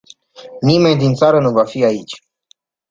[0.61, 2.23] Nimeni din țară nu va fi aici.